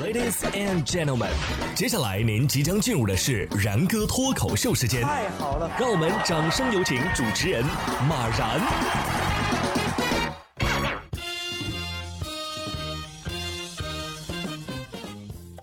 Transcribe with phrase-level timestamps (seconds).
[0.00, 1.28] Ladies and gentlemen，
[1.74, 5.02] 接下来您即将进入的是然哥脱口秀时间。
[5.02, 7.62] 太好了，让我们掌声有请主持人
[8.08, 8.58] 马然。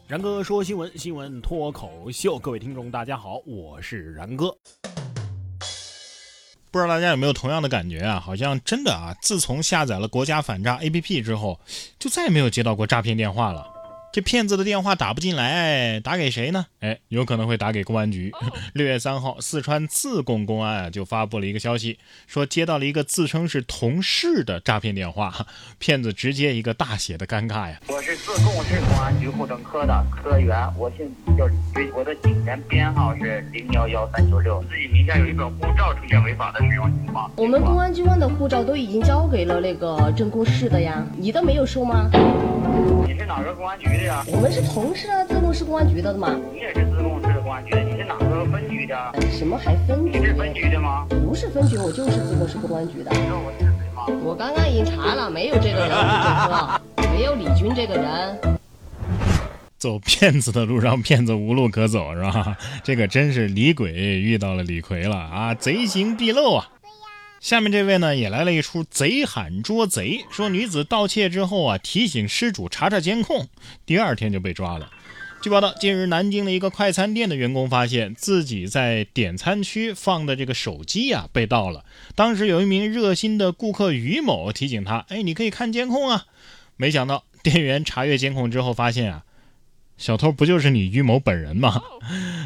[0.07, 4.55] 然哥说新闻，新闻脱口秀，各位听众大家好，我是然哥。
[6.69, 8.19] 不知道大家有没有同样的感觉啊？
[8.19, 11.59] 好像真的啊，自从下载了国家反诈 APP 之后，
[11.97, 13.77] 就再也没有接到过诈骗电话了。
[14.18, 16.66] 这骗子的电话打不进来，打给谁呢？
[16.80, 18.31] 哎，有可能会打给公安局。
[18.73, 25.45] 六月三号，四川自贡公安啊就发布了一个消息，说接到了一个自称是同事的诈骗电话，
[25.77, 27.80] 骗子直接一个大写的尴尬呀！
[27.90, 31.07] 我是自贡市公安局户政科的科员，我姓
[31.38, 37.31] 叫李军，我的警员编号是零幺幺三九六，自己名下有一本护照出现违法的使用情况。
[37.35, 42.09] 我们公安机关的护照都已经交给了那个政工市的呀，你的没有收吗？
[43.08, 44.23] 你是哪个公安局的呀？
[44.27, 46.40] 我们是同事啊，自贡市公安局的嘛。
[46.54, 48.96] 你也是自贡市公安局的，你是哪个分局的？
[49.32, 50.20] 什么还分局？
[50.20, 51.05] 你是分局的吗？
[51.10, 53.12] 不是分局，我就是自贡市公安局的。
[53.12, 54.05] 你知道我是谁吗？
[54.24, 58.38] 我刚刚已经查了，没有这个人，哥， 没有李军这个人。
[59.77, 62.57] 走骗子的路上，骗子无路可走，是吧？
[62.84, 65.53] 这个真是李鬼遇到了李逵了啊！
[65.53, 66.68] 贼行必露啊！
[67.40, 73.47] 下面这位呢，也来了一出贼喊捉贼，说女子盗窃之后啊，提醒失主查查监控，
[73.85, 74.91] 第二天就被抓了。
[75.41, 81.85] 据报道，近日南京的一个快餐店的员工发现自己在点餐区放的这个手机啊被盗了。
[82.16, 86.25] 当时有一名热心的顾客于某提醒他：“哎，你可以看监控啊。”
[86.75, 89.24] 没想到店员查阅监控之后发现啊。
[89.97, 91.81] 小偷不就是你于某本人吗？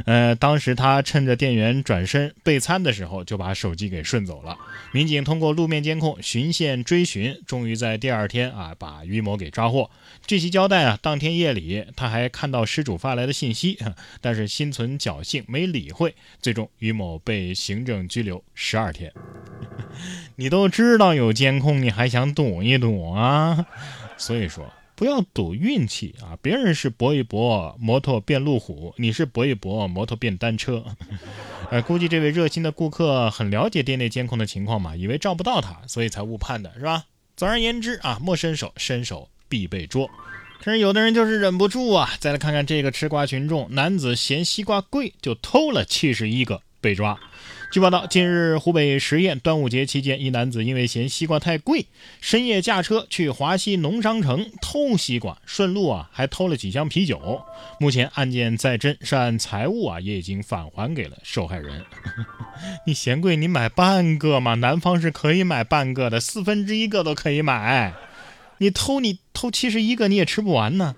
[0.05, 4.57] 呃，当时他趁着店员转身备餐的时候，就把手机给顺走了。
[4.93, 9.91] 民警通过路面监控循线追寻，终于在第二天啊把于某给抓获。
[10.25, 13.77] 据其交代啊，当天夜里他还看到失主发来的信息，
[14.21, 16.15] 但是心存侥幸没理会。
[16.41, 19.11] 最终，于某被行政拘留十二天。
[20.37, 23.65] 你都知道有监控，你还想躲一躲啊？
[24.17, 24.71] 所以说。
[25.01, 26.37] 不要赌运气啊！
[26.43, 30.85] 别人是搏一搏，摩托变路虎，你是搏一搏，摩托变单车。
[31.71, 37.05] 呃，估计这位热心的顾客很了解店内监控的情况嘛，以为照不到他，所以才误判的是吧？
[37.35, 40.07] 总而言之啊，莫伸手，伸手必被捉。
[40.59, 42.13] 可是有的人就是忍不住啊！
[42.19, 47.17] 再来看看这个吃瓜群众，男子嫌西瓜贵就偷了七十一个，被抓。
[47.71, 51.85] 据报道，近日湖北十堰端午节期间，一男子因为嫌西瓜太贵，
[52.19, 57.41] 深夜驾车去华西农商城偷西瓜，顺路啊还偷了几箱啤酒。
[57.79, 61.85] 目前案件在侦，涉案财物啊也已经返还给了受害人。
[62.85, 64.55] 你嫌贵，你买半个嘛？
[64.55, 67.93] 南方是可以买半个的，四分之一个都可以买。
[68.57, 70.95] 你偷你偷七十一个，你也吃不完呢。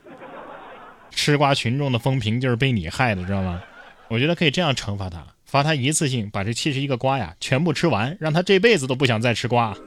[1.11, 3.61] 吃瓜群众的风评就是被你害的，知道吗？
[4.07, 5.23] 我觉得可以这样惩罚他。
[5.53, 9.77] 罚他一次性把这七十一个瓜呀全部吃完，让他这辈子都不想再吃瓜。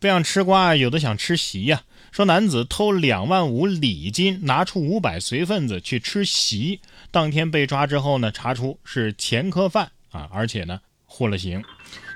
[0.00, 1.82] 不想吃瓜，有的想吃席呀。
[2.12, 6.78] 说男子偷两万五礼金，拿出五百随份子去吃席，
[7.10, 11.64] 当天被抓之后呢，查出是前科犯啊，而且呢获了刑。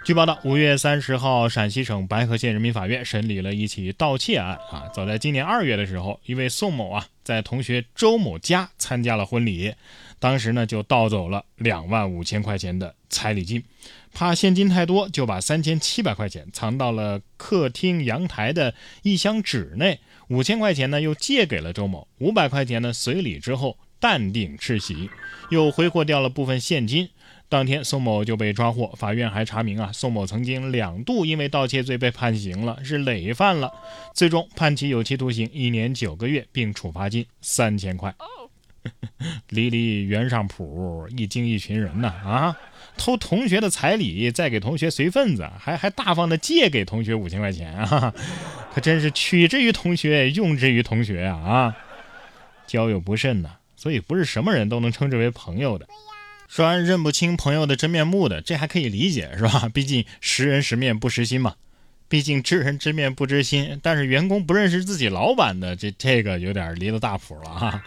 [0.04, 4.84] 据报道，五月三十号，陕西省白河县人民法院审理了一起盗窃案啊。
[4.94, 9.74] 早在今年二月的时候，一位宋某啊在同学周某家参加了婚礼。
[10.20, 13.62] 当时呢，就盗走了两万五千块钱的彩礼金，
[14.12, 19.98] 怕现金太多，就把三千七百块钱藏到了客厅阳台的一箱纸内，
[20.28, 25.10] 五千块钱呢又借给了周某，五百块钱呢随礼之后淡定吃席，
[25.50, 27.10] 又挥霍掉了部分现金。
[27.48, 33.72] 当天宋某就被抓获，法院还查明啊，宋某曾经两度因为盗窃罪被判刑了，是累犯了，
[34.12, 38.14] 最终判其有期徒刑一年九个月，并处罚金三千块。
[39.48, 42.08] 离离原上谱，一惊一群人呐！
[42.08, 42.56] 啊，
[42.98, 48.12] 偷同学的彩礼，再给同学随份子，还还大方的借给同学五千块钱啊！
[48.74, 51.38] 可真是取之于同学，用之于同学啊！
[51.38, 51.76] 啊，
[52.66, 55.86] 交友不慎呐，所以不是什么人都能称之为朋友的。
[56.54, 59.68] 说完认不清朋友的真面目的，这还可以理解是吧？
[59.74, 61.56] 毕竟识人识面不识心嘛。
[62.08, 67.82] 毕竟知人知面不知心，但是员工不认识自己老板的，这这个有点离了大谱了哈。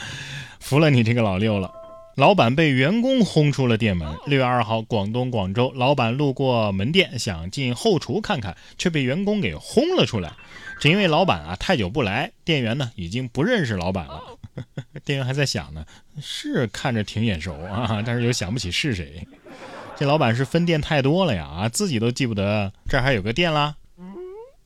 [0.59, 1.71] 服了你这个老六了，
[2.17, 4.13] 老板被员工轰出了店门。
[4.25, 10.33] 六月二号，广东广州，老板路过门店，想进后厨看看，却被员工给轰了出来。
[10.81, 14.21] 只因为老板啊太久不来，店员呢已经不认识老板了。
[15.07, 15.86] 店员还在想呢，
[16.21, 19.25] 是看着挺眼熟啊，但是又想不起是谁。
[19.95, 23.75] 这老板是分店太多了呀，啊，自己都记不得这儿还有个店啦。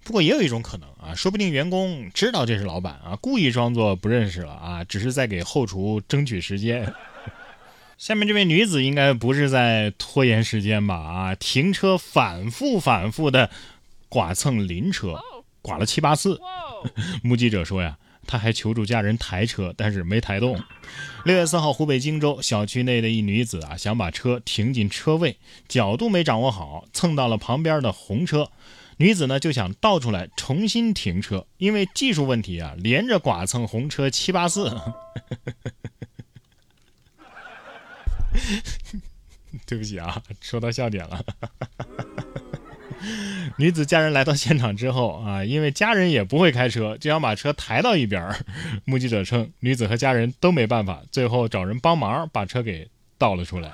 [0.04, 6.92] 不过也有一种可能啊，说不定员工知道这是老板啊，故意装作不认识了啊，只是在给后厨争取时间。
[8.00, 10.96] 下面这位女子应该不是在拖延时间吧？
[10.96, 13.52] 啊，停车反复反复的
[14.10, 15.20] 剐蹭邻车，
[15.62, 16.40] 剐了七八次。
[17.22, 20.62] 目击者说呀，他还求助家人抬车，但是没抬动。
[21.25, 25.38] 六月四号，湖北荆州小区内的一女子啊，想把车停进车位，
[25.68, 28.50] 角度没掌握好，蹭到了旁边的红车。
[28.97, 34.71] 女子呢就想倒出来重新停车，因为技术问题啊，连着剐蹭红车七八次。
[39.65, 41.25] 对不起啊，说到笑点了。
[43.57, 48.33] 女子家人来到现场之后啊，因为家人也不会开车，就想把车抬到一边
[48.86, 53.71] 目击者称，女子和家人都没办法，最后找人帮忙把车给倒了出来。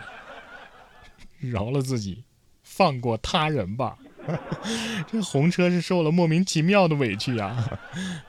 [1.39, 2.23] 饶了自己，
[2.63, 3.97] 放过他人吧。
[5.11, 7.79] 这红车是受了莫名其妙的委屈啊，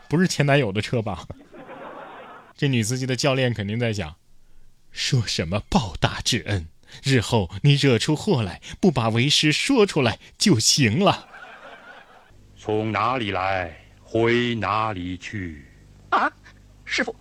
[0.08, 1.26] 不是前男友的车吧？
[2.56, 4.14] 这女司机的教练肯定在想。
[4.90, 6.66] 说什么报答之恩？
[7.02, 11.28] 日后你惹出祸来，不把为师说出来就行了。
[12.56, 15.64] 从哪里来，回哪里去？
[16.10, 16.30] 啊，
[16.84, 17.14] 师傅，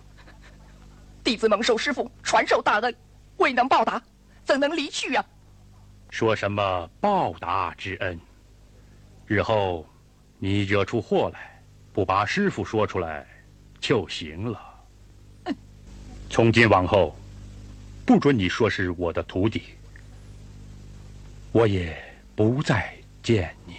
[1.22, 2.94] 弟子蒙受师傅传授大恩，
[3.36, 4.02] 未能报答，
[4.44, 5.24] 怎能离去啊？
[6.10, 8.18] 说什么报答之恩？
[9.26, 9.86] 日后
[10.38, 11.62] 你惹出祸来，
[11.92, 13.26] 不把师傅说出来
[13.78, 14.60] 就行了。
[16.30, 17.14] 从今往后。
[18.08, 19.64] 不准你说是我的徒弟，
[21.52, 21.94] 我也
[22.34, 23.74] 不再见你。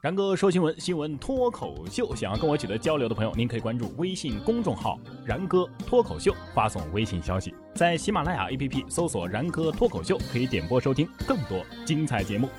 [0.00, 2.12] 然哥说新闻，新闻脱口秀。
[2.16, 12.50] 想要跟我取得交流的朋友，您可以关注微信公众号“然哥脱口秀”，发送微信消息，在喜马拉雅 APP 搜索“然哥脱口秀”，可以点播收听更多精彩节目。